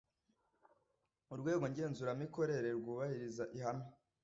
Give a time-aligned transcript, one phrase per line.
[1.33, 3.85] Urwego ngenzuramikorere rwubahiriza ihame